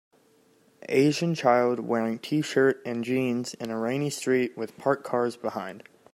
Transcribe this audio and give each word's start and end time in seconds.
Asian 0.89 1.35
child 1.35 1.79
wearing 1.81 2.17
tshirt 2.17 2.81
and 2.87 3.03
jeans 3.03 3.53
in 3.53 3.69
a 3.69 3.77
rainy 3.77 4.09
street 4.09 4.57
with 4.57 4.75
parked 4.75 5.03
cars 5.03 5.37
behind. 5.37 5.83